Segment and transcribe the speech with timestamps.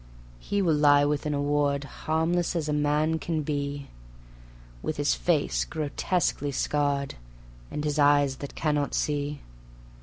[0.39, 3.85] He will lie within a ward, Harmless as a man can be,
[4.81, 7.13] With his face grotesquely scarred,
[7.69, 9.41] And his eyes that cannot see.